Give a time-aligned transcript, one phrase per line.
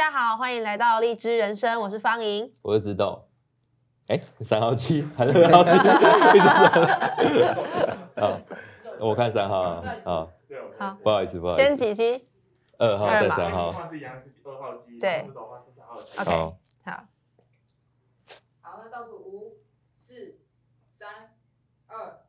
[0.00, 3.26] 家好，欢迎来到荔枝人生，我是方莹，我是知道。
[4.06, 5.70] 哎，三号机 还是二号机？
[8.18, 8.40] 好，
[8.98, 9.84] 我看三号啊。
[10.02, 10.30] 好，
[10.78, 11.62] 好，不好意思，不好意思。
[11.62, 12.26] 先几期？
[12.78, 13.70] 二号再三号。
[14.98, 15.30] 对。
[16.18, 16.56] OK，好。
[18.62, 19.58] 好，那倒数五、
[19.98, 20.38] 四、
[20.98, 21.08] 三、
[21.88, 22.20] 二。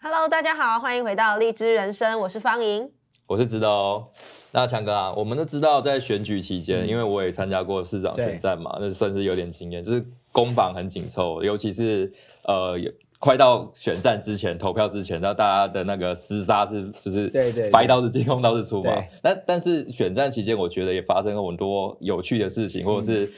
[0.00, 2.90] Hello，大家好，欢迎回到荔枝人生，我是方莹。
[3.28, 4.06] 我是知道哦，
[4.52, 12.10] 那强哥啊，我们都知道在选举期间，嗯、因为我也参加过市长选战嘛，那算是有点经验，就是攻防很紧凑，尤其是
[12.44, 12.76] 呃
[13.18, 18.92] 快到选战之前、投票之前，然后大家的那个厮杀是就是对对白刀子进红刀子出嘛。
[19.20, 23.30] 但但是选战期间，我觉得也发生了很多有趣的事情，或者是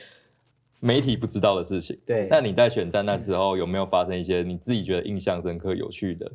[0.78, 1.98] 媒体不知道的事情。
[2.06, 6.30] 对，那你在选战那时候有没有发生一些你自己觉得印象深刻、有趣的？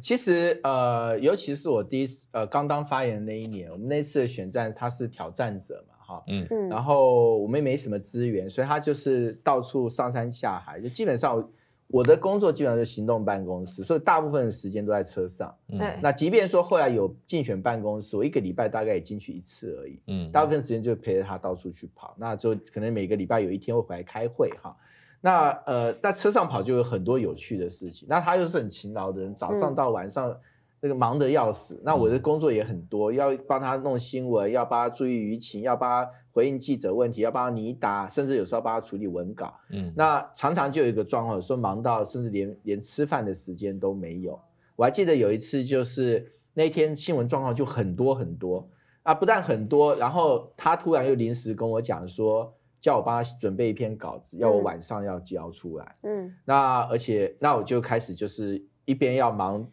[0.00, 11.48] 其实呃，尤其是我第一次呃刚当发言的那一年，我们那次的选战他是挑战者嘛，哈，嗯，然后我们也没什么资源，所以他就是到处上山下海，就基本上
[11.86, 15.56] 我的工作基本上是行动办公室，所以大部分的时间都在车上。
[15.66, 24.76] 对、嗯，那即便说后来有竞选办公室，我一个礼拜大概也进去一次而已，嗯，大部分时间就陪着他到处去跑，那就可能每个礼拜有一天会回来开会，哈。
[25.22, 28.08] 那呃，在车上跑就有很多有趣的事情。
[28.08, 30.34] 那他又是很勤劳的人，早上到晚上
[30.80, 31.74] 那个忙得要死。
[31.74, 39.52] 嗯、那我的工作也很多，要帮他弄新闻，要帮他注意舆情，要帮他回应记者问题，要帮他拟答，甚至有时候帮他处理文稿。
[39.68, 44.40] 嗯，那常常就有一个状况，说忙到甚至连连吃饭的时间都没有。
[44.74, 48.66] 我还记得有一次，就是那天新闻状况就很多很多
[49.02, 52.54] 啊，不但很多，然后他突然又临时跟我讲说。
[52.80, 55.96] 叫我帮他准备一篇稿子，要我晚上要交出来。
[56.02, 59.66] 嗯，那而且那我就开始就是一边要忙，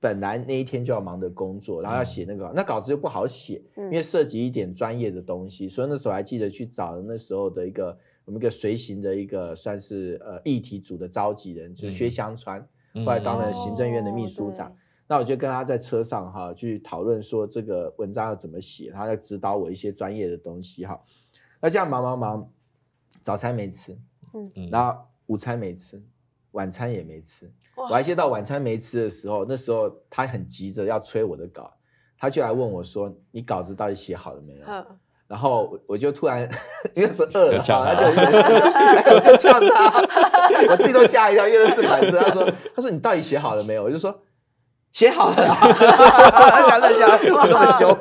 [0.00, 12.60] 本来那一天就要忙的工作，然后要写那个、嗯、那稿子又不好写，因为涉及一点专业的东西，所以那时候还记得去找那时候的一个我们一个随行的一个算是呃议题组的召集人，就是薛湘川，
[12.94, 14.74] 后来当了行政院的秘书长。
[15.08, 21.00] 那我就跟他在车上哈去讨论说这个文章要怎么写，他在指导我一些专业的东西哈。
[21.60, 22.52] 那这样忙忙忙，
[23.26, 23.98] 早餐没吃，
[24.54, 26.00] 嗯，然后午餐没吃，
[26.52, 27.52] 晚餐也没吃。
[27.74, 31.68] 我还记得到晚餐没吃的时候，那时候他很急着要催我的稿，
[32.16, 34.64] 他就来问我说：“你稿子到底写好了没有？”
[35.26, 36.48] 然后我就突然
[36.94, 38.06] 因为是饿了，他就
[39.16, 40.00] 我 就呛他，
[40.70, 44.16] 我自己都吓一跳，因为是反正他说：“他说你到底写好了没有？”我就说。
[44.96, 47.94] 写好了，他愣一下，我这么凶，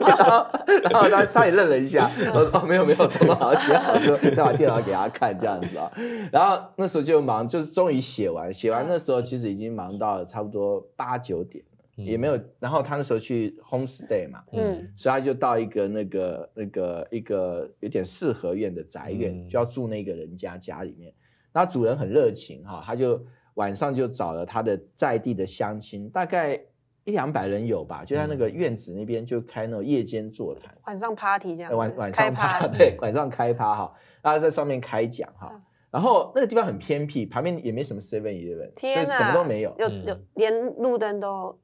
[0.82, 5.92] 然后他他也愣了一下，我说哦没有没有，怎么好写好，就再把电脑给他看这样子啊。
[6.32, 12.40] 然后那时候就忙，就是终于写完，写完那时候其实已经忙到了差不多八九点了，也没有。
[12.60, 21.14] 然后他那时候去 home stay 嘛，嗯，所以他就到一个那个那个一个有点四合院的宅院，就要住那个人家家里面。
[21.52, 23.22] 那主人很热情哈，他就
[23.56, 26.58] 晚上就找了他的在地的乡亲，大概。
[27.06, 33.94] 一两百人有吧，就在那个院子那边就开那种夜间座谈，晚上 party 这样，晚晚上趴，对，晚上开趴哈，
[34.24, 35.52] 大家在上面开讲哈，
[35.92, 41.56] 然后那个地方很偏僻，旁边也没什么 seven eleven，所以什么都没有，有有连路灯都，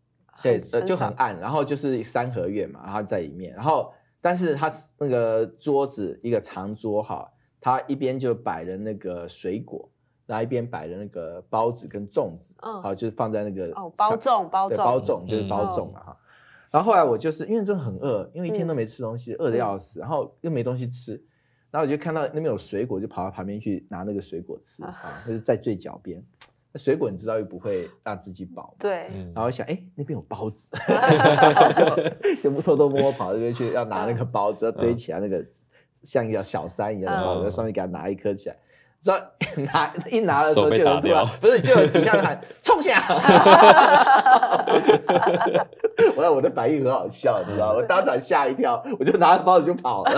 [0.44, 3.92] 对，呃就很暗，然后就是三合院嘛，然后在里面，然后
[4.22, 7.28] 但是他那个桌子一个长桌哈，
[7.60, 9.90] 他一边就摆了那个水果。
[10.26, 16.18] 那一边摆的那个包子跟粽子，嗯，好，就是放在那个哦包粽包粽包粽就是包粽啊哈。
[16.70, 21.22] 然后后来我就是因为真的很饿，因为一天都没吃东西，饿的要死，然后又没东西吃，
[21.70, 26.24] 然后我就看到那边有水果，就跑到旁边去拿那个水果吃啊，就是在最角边。
[26.72, 29.10] 那水果你知道又不会让自己饱，对。
[29.36, 30.70] 然后想，哎，那边有包子，
[32.42, 35.46] 就就偷偷摸摸跑那边去要拿那个包子，要堆起来那个
[36.04, 38.56] 像一个小山一样的包子，在上面给他拿一颗起来。
[39.04, 39.18] 知道
[39.74, 43.04] 拿一拿的时候就有突然不是就有底下人喊 冲下，
[46.16, 50.12] 我我的反应很好笑，你知道，我当场吓一跳，我就拿着包子就跑了。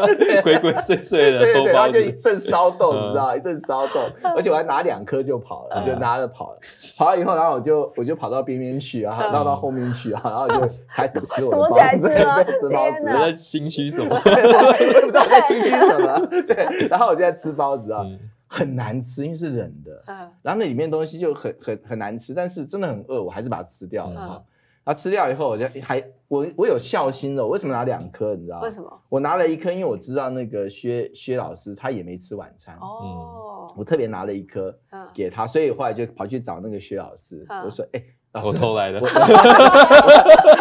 [0.42, 4.02] 鬼鬼祟祟的，对对对，然后就一阵骚动，你知道，一阵骚动，
[4.34, 6.58] 而且我还拿两颗就跑了，就拿着跑了，
[6.98, 12.08] 跑了以后，然后我就我就跑到边边去啊，绕到后面去啊，然后就 开始吃我的包子，
[12.60, 14.20] 吃包子，我在心虚什么？
[14.24, 18.02] 我也不知道我在心虚什么，对，然后我就在吃包子啊，
[18.46, 20.02] 很难吃，因为是冷的，
[20.42, 24.42] 然后那里面东西就很很很难吃，但是真的很饿，我还是把它吃掉了哈。
[24.84, 28.34] 然后吃掉以后，我就还我我有孝心的，我为什么拿两颗？
[28.34, 28.62] 你知道吗？
[28.64, 29.02] 为什么？
[29.08, 34.76] 我拿了一颗，因为我知道那个薛薛老师他也没吃晚餐哦，我特别拿了一颗
[35.14, 39.00] 给他，所以后来就跑去找那个薛老师，我说：“哎，老师，我偷来的，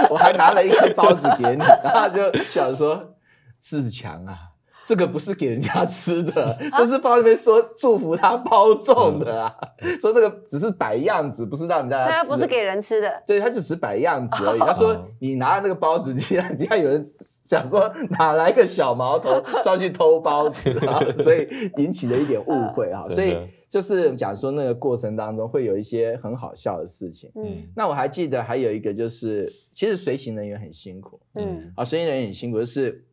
[0.09, 1.63] 我还拿了一颗包子给你。
[1.83, 3.15] ”然后就想说，
[3.59, 4.52] 自强啊。
[4.85, 9.55] 这个不是给人家吃的，这是放在那边说祝福他包粽的啊。
[10.01, 12.03] 说那个只是摆样子，不是让人家吃。
[12.03, 13.23] 所以他不是给人吃的。
[13.25, 14.59] 对，他只是摆样子而已。
[14.61, 17.05] 他说你拿了那个包子，你看，你看有人
[17.45, 21.47] 想说哪来个小毛头上去偷包子啊，所以
[21.77, 23.01] 引起了一点误会啊。
[23.15, 23.37] 所以
[23.69, 27.31] 就是讲说那个过程当中会有一些很好笑的事情。
[27.35, 31.19] 嗯，那我还记得还有一个就是，其实随行人员很辛苦。
[31.35, 33.05] 嗯，啊，随行人员很辛苦，就是。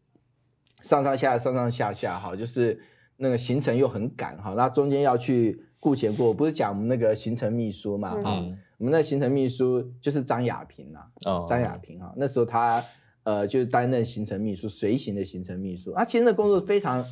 [0.82, 2.80] 上上下上上下下哈，就是
[3.16, 12.84] 那个行程又很赶哈，那中间要去顾前顾后，不是讲我们那个行程秘书嘛哈，嗯、我们那行程秘书就是张亚平呐，哦，张亚平哈，那时候他
[13.22, 17.04] 呃就是担任行程秘书，随行的行程秘书啊，其实那工作非常，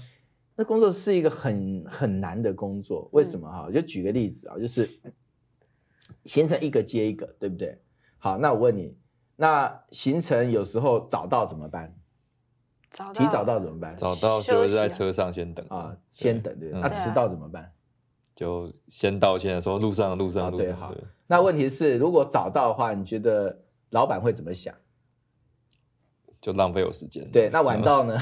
[0.57, 3.71] 那工作是一个很很难的工作，为什么哈？
[3.71, 4.89] 就举个例子啊，就是
[6.25, 7.79] 行程一个接一个，对不对？
[8.19, 8.97] 好，那我问你，
[9.37, 11.95] 那行程有时候早到怎么办？
[13.15, 13.97] 提早到怎么办？
[13.97, 16.71] 早到就是在车上先等啊，先等对。
[16.71, 17.71] 那迟到怎么办？
[18.35, 20.77] 就先道歉，说路上路上路上。
[20.77, 20.95] 好，
[21.27, 23.59] 那问题是，如果早到的话，你觉得
[23.91, 24.75] 老板会怎么想？
[26.41, 27.29] 就浪费我时间。
[27.33, 28.17] 对，那晚到呢？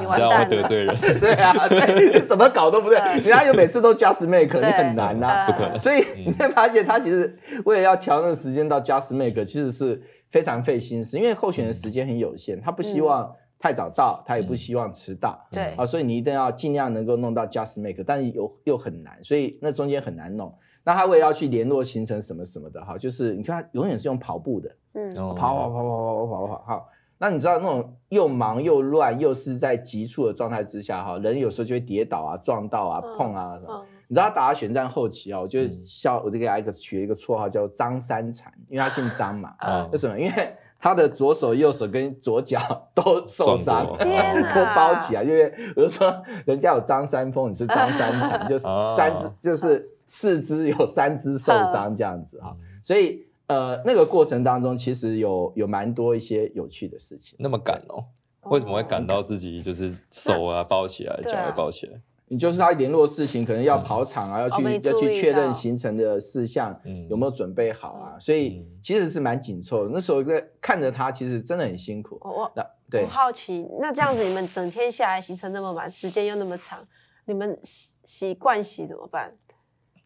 [0.00, 0.96] 你这样会得罪人。
[1.20, 2.98] 对啊，所以你怎么搞都不对。
[2.98, 5.78] 人家又每次都 just make，你很难呐，不可能。
[5.78, 13.32] 所以你会发现，他其实为了要调那个时间到 just make，其实是非常费心思，因为候选人时间很有限，他不希望。
[13.62, 15.62] 太早到，他也不希望迟到，嗯、对。
[15.76, 20.52] 啊，所以你一定要尽量能够弄到 just make，但是又又很难，所以那中间很难弄。
[20.82, 26.88] 那他为了要去联络行程什么什么的哈，就是你看他永远是用跑步的，嗯，跑跑跑跑跑跑跑跑，好，
[27.18, 33.74] 那你知道那种又忙又乱又是在急促的状态之下哈，人有时候就会跌倒啊、撞到啊、碰啊什么。
[33.74, 33.78] 嗯。
[33.80, 40.18] 嗯、你知道他打到选战后期啊，我就笑，我就给他一个取了一个绰号叫张三残，因为他姓张嘛，啊、为什么？
[40.18, 42.58] 因为他的左手、右手跟左脚
[42.92, 46.12] 都受伤， 都包起来，因为比如说
[46.44, 52.56] 人家有张三丰，你是张三成， 就三只，就是四肢有三只受伤这样子哈。
[52.82, 57.36] 所以呃，那个过程当中其实有有蛮多一些有趣的事情。
[57.38, 58.04] 那么赶哦？
[58.50, 62.00] 为什么会赶到自己就是手啊包起来，脚也包起来？
[62.32, 66.74] 你就是他联络事情，可能要跑场啊，要去要去确认行程的事项，
[67.10, 68.18] 有没有准备好啊？
[68.18, 69.90] 所以其实是蛮紧凑的。
[69.92, 72.18] 那时候在看着他，其实真的很辛苦。
[72.22, 72.50] 我
[72.90, 76.82] 对，我好奇，那这样子你们整天下来行程那么满，时间又那么长，
[77.26, 79.34] 你们洗洗盥洗怎么办？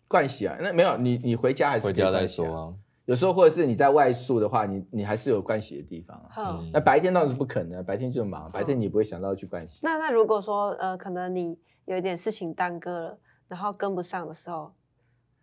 [0.08, 2.74] 惯洗啊，那没有你你回家还是回家再说啊。
[3.06, 6.60] 有时候或者是你在外宿的话，你你还是有盥洗的地方啊。
[6.72, 9.80] 那白天当然是不可能，白天就忙，白天你不会想到去盥洗。
[9.82, 11.58] 那那如果说呃，可能你。
[11.88, 14.72] 有一点事情耽搁了，然后跟不上的时候，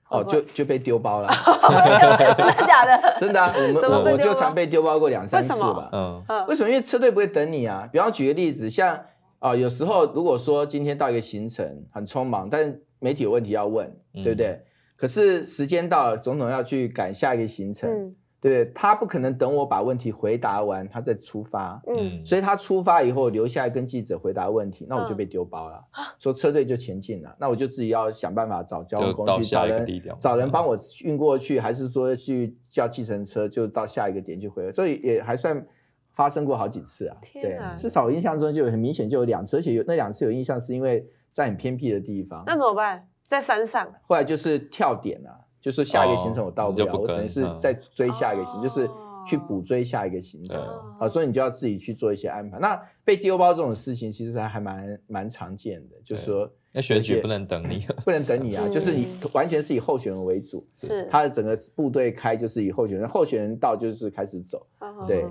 [0.09, 1.29] 哦，就就被丢包了。
[2.35, 3.15] 真的假的？
[3.17, 5.89] 真的啊，我们 我我就常被丢包过两三次吧。
[5.93, 6.69] 嗯，为什么？
[6.69, 7.87] 因为车队不会等你啊。
[7.89, 8.99] 比方举个例子，像
[9.39, 14.61] 啊，有时候如果说今天到一个行程很匆忙，但是媒体有问题要问，对不对？
[14.95, 18.15] 可是时间到了，总统要去赶下一个行程。
[18.39, 21.81] 对，他不可能等我把问题回答完，他再出发。
[21.87, 25.81] 嗯，所以他出发以后留下来跟记者回答问题，那我就被丢包了。
[26.19, 29.87] 说车队就前进了，那我就自己要想办法找交通工具，找人
[30.19, 34.71] 找人帮我运过去，还是说去叫计程车就到下一个点去回来。
[34.73, 35.65] 所以也还算
[36.11, 37.15] 发生过好几次啊。
[37.33, 42.43] 对，至少我印象中就有很明显就有两次，而且有那两次有印象是因为在很偏僻的地方。
[42.45, 43.07] 那怎么办？
[43.33, 43.91] 在山上。
[44.07, 45.41] 后来就是跳点啊。
[45.63, 48.85] 就是下一个行程我到不了，我可能是在追下一个行程，就是
[49.25, 50.61] 去补追下一个行程
[50.99, 52.59] 啊，所以你就要自己去做一些安排。
[52.59, 64.67] 那被丢包这种事情其实还还蛮蛮常见的，就是说那选举不能等你， 不能等你啊，就是你完全是以候选人为主，是他的整个部队开就是以候选人，候选人到就是开始走。
[65.07, 65.25] 对，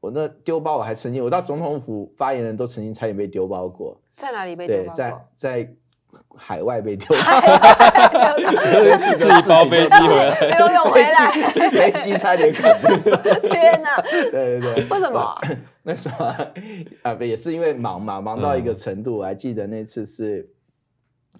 [0.00, 4.94] 我那丢包我还曾经，我到总统府发言人都曾经差点被丢包过，在哪里被丢包？
[4.94, 5.74] 在在。
[6.36, 7.22] 海外被丢包，
[8.98, 11.30] 自己包飞机回来，游泳回来，
[11.70, 13.22] 飞机差点赶不上。
[13.42, 14.00] 天哪！
[14.02, 15.40] 对对对，为什么？
[15.82, 19.18] 那时候啊，也是因为忙嘛，忙到一个程度。
[19.18, 20.48] 我还记得那次是，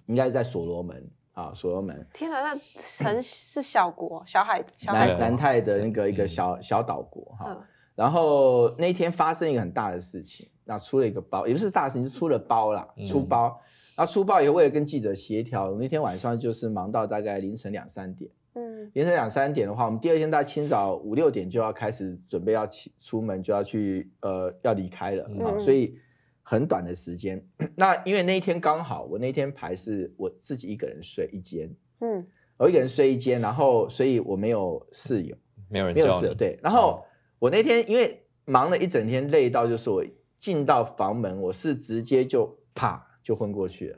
[0.05, 2.07] 应该是在所罗门啊，所罗门。
[2.13, 7.57] 天哪，那城是小国，小海，南南太的那个一个小小岛国哈。
[7.95, 13.59] 然后那天发生一个很大的事情，那出了一个包，也不是大事情，是出了包啦，出包。
[13.95, 18.29] 然后出报以后，为了跟记者协调，那天晚上就是忙到大概凌晨两三点。
[18.53, 25.97] 嗯，凌晨两三点的话，我们第二天大概清早五六点就要开始准备要起出门，就要去呃要离开了啊，嗯、所以
[26.41, 27.45] 很短的时间。
[27.75, 32.25] 那因为那一天刚好，我那天排是我自己一个人睡一间，嗯，
[32.57, 35.35] 我一个人睡一间，然后所以我没有室友，
[35.69, 36.57] 没有人没有室友，对。
[36.63, 37.03] 然后
[37.39, 40.03] 我那天因为忙了一整天，累到就是我
[40.39, 43.97] 进到房门，我是直接就啪就昏过去了，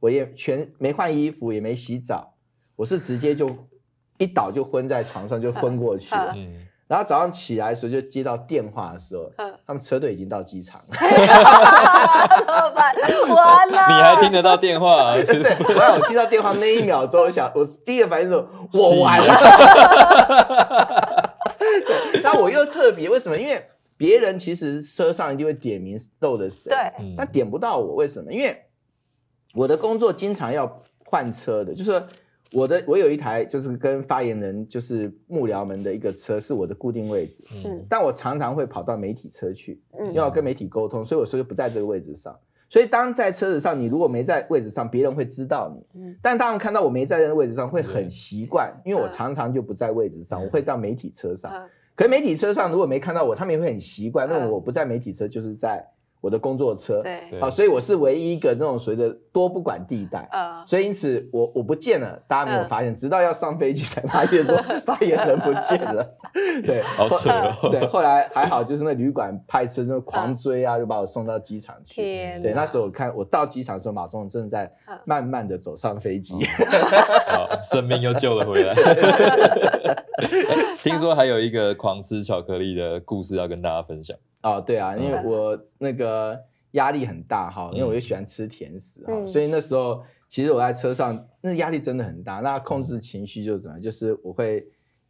[0.00, 2.32] 我也全没换衣服，也没洗澡，
[2.76, 3.46] 我是直接就
[4.18, 6.32] 一倒就昏在床上就昏过去了。
[6.36, 9.30] 嗯然后早上起来的时候就接到电话的时候，
[9.66, 11.06] 他们车队已经到机场了，怎
[12.46, 12.94] 么办？
[13.28, 13.74] 完了！
[13.88, 15.14] 你还听得到电话、啊？
[15.20, 18.34] 对，我听到电话那一秒钟，我想我第一个反应是，
[18.72, 19.34] 我完了。
[21.58, 23.36] 对，但我又特别为什么？
[23.36, 23.62] 因为
[23.98, 26.78] 别人其实车上一定会点名漏的谁，对，
[27.18, 28.32] 但点不到我，为什么？
[28.32, 28.64] 因为
[29.54, 32.02] 我的工作经常要换车的，就是。
[32.50, 42.34] 我的我有一台就是跟发言人就是幕僚们的一个车是我的固定位置，嗯，但我常常会跑到媒体车去，嗯，要跟媒体沟通，所以我说就不在这个位置上。
[42.70, 51.52] 所以当在车子上，你如果没在位置上，别人会知道你，嗯，但他们看到我没在那个位置上会很习惯，因为我常常就不在位置上，我会到媒体车上。
[51.94, 55.86] 可是媒体车上如果没看到我，他们也会很习惯，认为我不在媒体车就是在。
[56.20, 66.04] 我的工作车，对，好，所以我是唯一一个那种随着多不管地带，啊，所以因此我我不见了，大家没有发现，直到要上飞机才发现说 发言人不见了，
[66.64, 72.02] 对，好扯哦，对，后来还好，就是那旅馆派车就狂追啊，就把我送到机场去，
[72.42, 74.70] 对，那时候我看我到机场的时候，马总统正在
[75.04, 76.34] 慢慢的走上飞机，
[77.28, 78.74] 好，生命又救了回来，
[80.78, 84.16] 听说还有一个狂吃巧克力的故事要跟大家分享。
[84.42, 86.38] 哦，对啊，因为我那个
[86.72, 92.34] 压力很大哈，因为我又喜欢吃甜食哈，所以那时候其实我在车上，那压力真的很大。
[92.36, 93.82] 那控制情绪就怎么样？
[93.82, 94.64] 就是我会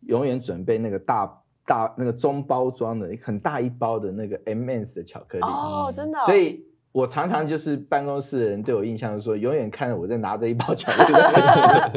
[0.07, 6.19] 永远准备那个大大那个中包装的很大一包的那个 M&M's 的巧克力哦，真的。
[6.21, 11.93] 所以我常常就是办公室的人对我印象就是说，永远看着我在拿着一包巧克力的 样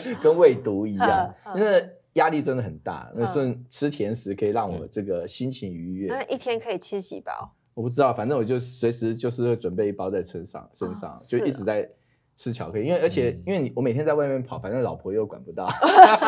[0.00, 1.84] 子，跟喂毒一样，因为。
[2.14, 6.08] 压力真的很大，那是吃甜食可以让我这个心情愉悦。
[6.08, 7.50] 那一天可以吃几包？
[7.74, 11.88] 我不知道，反正我就随时就是会准备一包在车上身上，就一直在
[12.36, 12.86] 吃巧克力。
[12.86, 15.68] 因为而且因为你我每天在外面跑，反正老婆又管不到，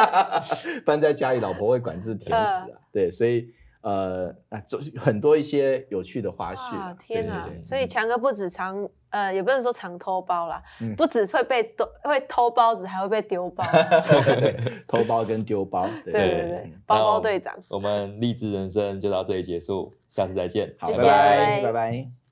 [0.85, 2.79] 不然在家里老婆会管制甜食啊。
[2.93, 3.53] 对，所以。
[3.85, 4.35] 呃，
[4.67, 6.75] 做很多一些有趣的花絮。
[6.75, 7.47] 啊，天哪！
[7.63, 10.63] 所以强哥不止常，呃，也不能说常偷包啦，
[10.97, 13.63] 不止会被偷，会偷包子，还会被丢包。
[14.89, 15.87] 偷包跟丢包。
[16.03, 17.55] 对对对，包包队长。
[17.69, 20.75] 我们励志人生就到这里结束，下次再见。
[20.79, 22.24] 好，拜拜，拜拜。